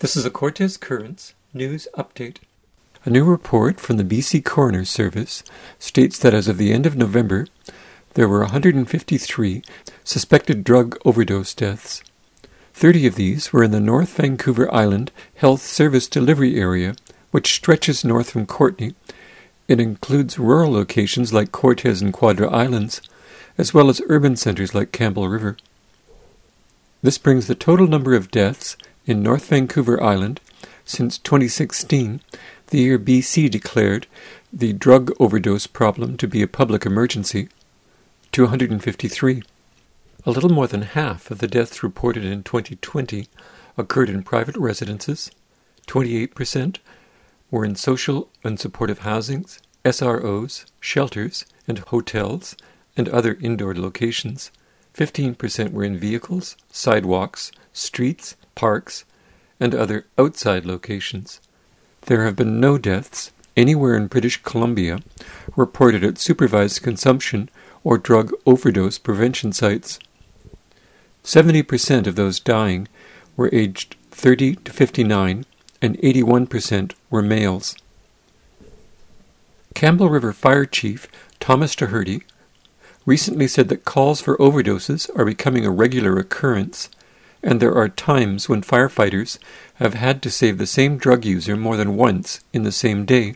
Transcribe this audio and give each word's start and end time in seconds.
This 0.00 0.16
is 0.16 0.24
a 0.24 0.30
Cortes 0.30 0.76
Currents 0.76 1.34
news 1.52 1.88
update. 1.96 2.36
A 3.04 3.10
new 3.10 3.24
report 3.24 3.80
from 3.80 3.96
the 3.96 4.04
BC 4.04 4.44
Coroner 4.44 4.84
Service 4.84 5.42
states 5.80 6.20
that 6.20 6.32
as 6.32 6.46
of 6.46 6.56
the 6.56 6.72
end 6.72 6.86
of 6.86 6.94
November, 6.96 7.48
there 8.14 8.28
were 8.28 8.42
153 8.42 9.60
suspected 10.04 10.62
drug 10.62 10.96
overdose 11.04 11.52
deaths. 11.52 12.04
30 12.74 13.08
of 13.08 13.16
these 13.16 13.52
were 13.52 13.64
in 13.64 13.72
the 13.72 13.80
North 13.80 14.10
Vancouver 14.10 14.72
Island 14.72 15.10
Health 15.34 15.62
Service 15.62 16.06
Delivery 16.06 16.60
Area, 16.60 16.94
which 17.32 17.52
stretches 17.52 18.04
north 18.04 18.30
from 18.30 18.46
Courtenay. 18.46 18.92
It 19.66 19.80
includes 19.80 20.38
rural 20.38 20.70
locations 20.70 21.32
like 21.32 21.50
Cortes 21.50 22.00
and 22.00 22.12
Quadra 22.12 22.48
Islands, 22.48 23.02
as 23.58 23.74
well 23.74 23.88
as 23.88 24.00
urban 24.08 24.36
centres 24.36 24.76
like 24.76 24.92
Campbell 24.92 25.28
River. 25.28 25.56
This 27.02 27.18
brings 27.18 27.48
the 27.48 27.56
total 27.56 27.88
number 27.88 28.14
of 28.14 28.30
deaths 28.30 28.76
in 29.08 29.22
North 29.22 29.46
Vancouver 29.46 30.00
Island 30.02 30.38
since 30.84 31.16
2016, 31.16 32.20
the 32.66 32.78
year 32.78 32.98
BC 32.98 33.50
declared 33.50 34.06
the 34.52 34.74
drug 34.74 35.10
overdose 35.18 35.66
problem 35.66 36.18
to 36.18 36.28
be 36.28 36.42
a 36.42 36.46
public 36.46 36.84
emergency, 36.84 37.48
253. 38.32 39.42
A 40.26 40.30
little 40.30 40.50
more 40.50 40.66
than 40.66 40.82
half 40.82 41.30
of 41.30 41.38
the 41.38 41.48
deaths 41.48 41.82
reported 41.82 42.22
in 42.22 42.42
2020 42.42 43.28
occurred 43.78 44.10
in 44.10 44.22
private 44.22 44.58
residences, 44.58 45.30
28% 45.86 46.76
were 47.50 47.64
in 47.64 47.76
social 47.76 48.28
and 48.44 48.60
supportive 48.60 48.98
housings, 49.00 49.58
SROs, 49.86 50.66
shelters, 50.80 51.46
and 51.66 51.78
hotels, 51.78 52.54
and 52.94 53.08
other 53.08 53.38
indoor 53.40 53.74
locations. 53.74 54.50
15% 54.92 55.72
were 55.72 55.84
in 55.84 55.96
vehicles, 55.96 56.58
sidewalks, 56.70 57.52
streets, 57.72 58.36
parks, 58.58 59.04
and 59.60 59.72
other 59.72 60.04
outside 60.18 60.66
locations. 60.66 61.40
There 62.02 62.24
have 62.24 62.34
been 62.34 62.58
no 62.58 62.76
deaths 62.76 63.30
anywhere 63.56 63.94
in 63.96 64.08
British 64.08 64.42
Columbia 64.42 64.98
reported 65.54 66.02
at 66.02 66.18
supervised 66.18 66.82
consumption 66.82 67.48
or 67.84 67.98
drug 67.98 68.32
overdose 68.44 68.98
prevention 68.98 69.52
sites. 69.52 70.00
70% 71.22 72.08
of 72.08 72.16
those 72.16 72.40
dying 72.40 72.88
were 73.36 73.48
aged 73.52 73.94
30 74.10 74.56
to 74.56 74.72
59, 74.72 75.46
and 75.80 75.98
81% 75.98 76.94
were 77.10 77.22
males. 77.22 77.76
Campbell 79.74 80.08
River 80.08 80.32
Fire 80.32 80.66
Chief 80.66 81.06
Thomas 81.38 81.76
Doherty 81.76 82.24
recently 83.06 83.46
said 83.46 83.68
that 83.68 83.84
calls 83.84 84.20
for 84.20 84.36
overdoses 84.38 85.08
are 85.16 85.24
becoming 85.24 85.64
a 85.64 85.70
regular 85.70 86.18
occurrence 86.18 86.90
and 87.42 87.60
there 87.60 87.74
are 87.74 87.88
times 87.88 88.48
when 88.48 88.62
firefighters 88.62 89.38
have 89.74 89.94
had 89.94 90.22
to 90.22 90.30
save 90.30 90.58
the 90.58 90.66
same 90.66 90.96
drug 90.98 91.24
user 91.24 91.56
more 91.56 91.76
than 91.76 91.96
once 91.96 92.40
in 92.52 92.62
the 92.62 92.72
same 92.72 93.04
day. 93.04 93.34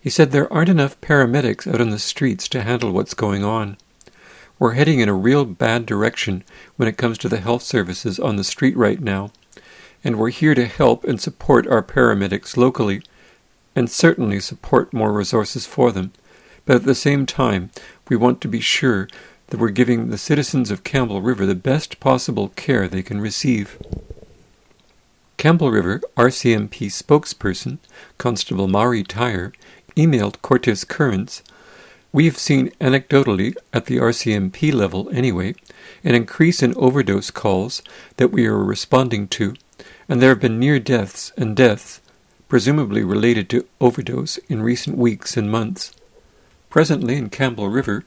He 0.00 0.10
said 0.10 0.30
there 0.30 0.52
aren't 0.52 0.68
enough 0.68 1.00
paramedics 1.00 1.66
out 1.72 1.80
on 1.80 1.90
the 1.90 1.98
streets 1.98 2.48
to 2.48 2.62
handle 2.62 2.92
what's 2.92 3.14
going 3.14 3.44
on. 3.44 3.76
We're 4.58 4.72
heading 4.72 5.00
in 5.00 5.08
a 5.08 5.14
real 5.14 5.44
bad 5.44 5.86
direction 5.86 6.44
when 6.76 6.88
it 6.88 6.96
comes 6.96 7.18
to 7.18 7.28
the 7.28 7.40
health 7.40 7.62
services 7.62 8.18
on 8.18 8.36
the 8.36 8.44
street 8.44 8.76
right 8.76 9.00
now, 9.00 9.32
and 10.02 10.16
we're 10.16 10.30
here 10.30 10.54
to 10.54 10.66
help 10.66 11.04
and 11.04 11.20
support 11.20 11.66
our 11.66 11.82
paramedics 11.82 12.56
locally, 12.56 13.02
and 13.76 13.90
certainly 13.90 14.40
support 14.40 14.92
more 14.92 15.12
resources 15.12 15.66
for 15.66 15.92
them. 15.92 16.12
But 16.64 16.76
at 16.76 16.84
the 16.84 16.94
same 16.94 17.24
time, 17.24 17.70
we 18.08 18.16
want 18.16 18.40
to 18.40 18.48
be 18.48 18.60
sure 18.60 19.08
that 19.48 19.58
we're 19.58 19.68
giving 19.70 20.08
the 20.08 20.18
citizens 20.18 20.70
of 20.70 20.84
Campbell 20.84 21.22
River 21.22 21.46
the 21.46 21.54
best 21.54 22.00
possible 22.00 22.48
care 22.50 22.86
they 22.88 23.02
can 23.02 23.20
receive. 23.20 23.78
Campbell 25.36 25.70
River 25.70 26.00
RCMP 26.16 26.88
spokesperson, 26.88 27.78
Constable 28.18 28.68
Maury 28.68 29.04
Tyre, 29.04 29.52
emailed 29.96 30.40
Cortes 30.42 30.84
Currents 30.84 31.42
We've 32.10 32.38
seen 32.38 32.70
anecdotally, 32.80 33.54
at 33.72 33.84
the 33.84 33.98
RCMP 33.98 34.72
level 34.72 35.10
anyway, 35.10 35.54
an 36.02 36.14
increase 36.14 36.62
in 36.62 36.74
overdose 36.76 37.30
calls 37.30 37.82
that 38.16 38.32
we 38.32 38.46
are 38.46 38.56
responding 38.56 39.28
to, 39.28 39.54
and 40.08 40.22
there 40.22 40.30
have 40.30 40.40
been 40.40 40.58
near 40.58 40.78
deaths 40.78 41.32
and 41.36 41.54
deaths, 41.54 42.00
presumably 42.48 43.04
related 43.04 43.50
to 43.50 43.68
overdose, 43.78 44.38
in 44.48 44.62
recent 44.62 44.96
weeks 44.96 45.36
and 45.36 45.50
months. 45.50 45.92
Presently 46.70 47.16
in 47.16 47.28
Campbell 47.28 47.68
River, 47.68 48.04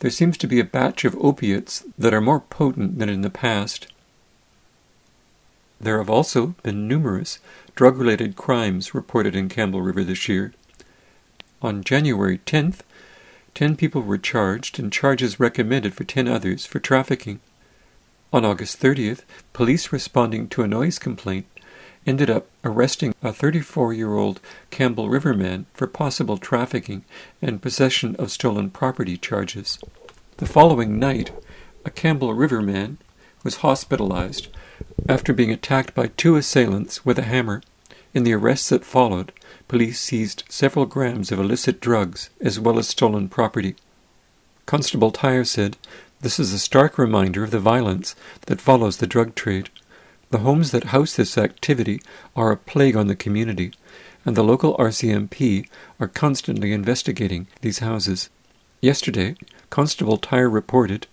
there 0.00 0.10
seems 0.10 0.38
to 0.38 0.46
be 0.46 0.60
a 0.60 0.64
batch 0.64 1.04
of 1.04 1.16
opiates 1.20 1.84
that 1.98 2.14
are 2.14 2.20
more 2.20 2.40
potent 2.40 2.98
than 2.98 3.08
in 3.08 3.22
the 3.22 3.30
past. 3.30 3.88
There 5.80 5.98
have 5.98 6.10
also 6.10 6.54
been 6.62 6.88
numerous 6.88 7.38
drug 7.74 7.96
related 7.96 8.36
crimes 8.36 8.94
reported 8.94 9.36
in 9.36 9.48
Campbell 9.48 9.82
River 9.82 10.04
this 10.04 10.28
year. 10.28 10.52
On 11.62 11.84
January 11.84 12.38
10th, 12.38 12.80
10 13.54 13.76
people 13.76 14.02
were 14.02 14.18
charged 14.18 14.78
and 14.78 14.92
charges 14.92 15.40
recommended 15.40 15.94
for 15.94 16.04
10 16.04 16.28
others 16.28 16.66
for 16.66 16.78
trafficking. 16.78 17.40
On 18.32 18.44
August 18.44 18.80
30th, 18.80 19.22
police 19.52 19.92
responding 19.92 20.48
to 20.48 20.62
a 20.62 20.68
noise 20.68 20.98
complaint 20.98 21.46
ended 22.08 22.30
up 22.30 22.46
arresting 22.64 23.14
a 23.22 23.34
34 23.34 23.92
year 23.92 24.14
old 24.14 24.40
Campbell 24.70 25.10
River 25.10 25.34
man 25.34 25.66
for 25.74 25.86
possible 25.86 26.38
trafficking 26.38 27.04
and 27.42 27.60
possession 27.60 28.16
of 28.16 28.30
stolen 28.30 28.70
property 28.70 29.18
charges. 29.18 29.78
The 30.38 30.46
following 30.46 30.98
night, 30.98 31.32
a 31.84 31.90
Campbell 31.90 32.32
River 32.32 32.62
man 32.62 32.96
was 33.44 33.56
hospitalized 33.56 34.48
after 35.06 35.34
being 35.34 35.52
attacked 35.52 35.94
by 35.94 36.06
two 36.06 36.36
assailants 36.36 37.04
with 37.04 37.18
a 37.18 37.22
hammer. 37.22 37.62
In 38.14 38.24
the 38.24 38.32
arrests 38.32 38.70
that 38.70 38.86
followed, 38.86 39.30
police 39.68 40.00
seized 40.00 40.44
several 40.48 40.86
grams 40.86 41.30
of 41.30 41.38
illicit 41.38 41.78
drugs 41.78 42.30
as 42.40 42.58
well 42.58 42.78
as 42.78 42.88
stolen 42.88 43.28
property. 43.28 43.76
Constable 44.64 45.10
Tyre 45.10 45.44
said, 45.44 45.76
This 46.22 46.40
is 46.40 46.54
a 46.54 46.58
stark 46.58 46.96
reminder 46.96 47.44
of 47.44 47.50
the 47.50 47.60
violence 47.60 48.16
that 48.46 48.62
follows 48.62 48.96
the 48.96 49.06
drug 49.06 49.34
trade. 49.34 49.68
The 50.30 50.38
homes 50.38 50.72
that 50.72 50.84
house 50.84 51.16
this 51.16 51.38
activity 51.38 52.02
are 52.36 52.52
a 52.52 52.56
plague 52.56 52.96
on 52.96 53.06
the 53.06 53.16
community, 53.16 53.72
and 54.26 54.36
the 54.36 54.44
local 54.44 54.76
RCMP 54.76 55.66
are 55.98 56.08
constantly 56.08 56.72
investigating 56.72 57.46
these 57.62 57.78
houses. 57.78 58.28
Yesterday, 58.82 59.36
Constable 59.70 60.18
Tyre 60.18 60.50
reported 60.50 61.06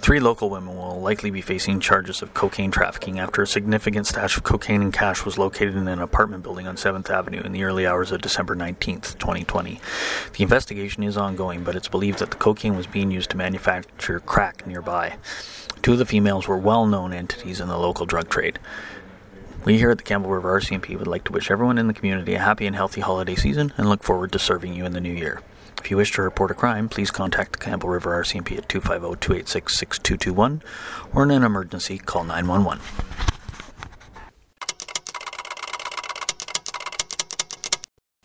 Three 0.00 0.18
local 0.18 0.50
women 0.50 0.74
likely 1.04 1.30
be 1.30 1.42
facing 1.42 1.78
charges 1.80 2.22
of 2.22 2.32
cocaine 2.32 2.70
trafficking 2.70 3.18
after 3.18 3.42
a 3.42 3.46
significant 3.46 4.06
stash 4.06 4.38
of 4.38 4.42
cocaine 4.42 4.80
and 4.80 4.90
cash 4.90 5.22
was 5.22 5.36
located 5.36 5.76
in 5.76 5.86
an 5.86 6.00
apartment 6.00 6.42
building 6.42 6.66
on 6.66 6.76
7th 6.76 7.10
Avenue 7.10 7.42
in 7.42 7.52
the 7.52 7.62
early 7.62 7.86
hours 7.86 8.10
of 8.10 8.22
December 8.22 8.54
19, 8.54 9.02
2020. 9.02 9.80
The 10.32 10.42
investigation 10.42 11.02
is 11.02 11.18
ongoing, 11.18 11.62
but 11.62 11.76
it's 11.76 11.88
believed 11.88 12.20
that 12.20 12.30
the 12.30 12.38
cocaine 12.38 12.74
was 12.74 12.86
being 12.86 13.10
used 13.10 13.28
to 13.30 13.36
manufacture 13.36 14.18
crack 14.18 14.66
nearby. 14.66 15.18
Two 15.82 15.92
of 15.92 15.98
the 15.98 16.06
females 16.06 16.48
were 16.48 16.56
well 16.56 16.86
known 16.86 17.12
entities 17.12 17.60
in 17.60 17.68
the 17.68 17.76
local 17.76 18.06
drug 18.06 18.30
trade. 18.30 18.58
We 19.66 19.76
here 19.76 19.90
at 19.90 19.98
the 19.98 20.04
Campbell 20.04 20.30
River 20.30 20.58
RCMP 20.58 20.98
would 20.98 21.06
like 21.06 21.24
to 21.24 21.32
wish 21.32 21.50
everyone 21.50 21.76
in 21.76 21.86
the 21.86 21.92
community 21.92 22.34
a 22.34 22.38
happy 22.38 22.66
and 22.66 22.74
healthy 22.74 23.02
holiday 23.02 23.34
season 23.34 23.74
and 23.76 23.90
look 23.90 24.02
forward 24.02 24.32
to 24.32 24.38
serving 24.38 24.72
you 24.72 24.86
in 24.86 24.94
the 24.94 25.02
new 25.02 25.12
year. 25.12 25.42
If 25.78 25.90
you 25.90 25.96
wish 25.96 26.12
to 26.12 26.22
report 26.22 26.50
a 26.50 26.54
crime, 26.54 26.88
please 26.88 27.10
contact 27.10 27.52
the 27.52 27.58
Campbell 27.58 27.90
River 27.90 28.22
RCMP 28.22 28.56
at 28.56 28.68
250 28.68 29.20
286 29.20 29.78
6221 29.78 30.62
or 31.12 31.22
in 31.24 31.30
an 31.30 31.42
emergency, 31.42 31.98
call 31.98 32.24
911. 32.24 32.80